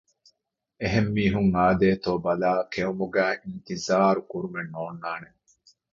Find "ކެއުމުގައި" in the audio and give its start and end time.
2.73-3.35